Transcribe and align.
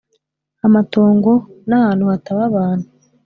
amatongo 0.65 1.31
nahantu 1.67 2.03
htaba 2.15 2.41
abantu. 2.51 2.87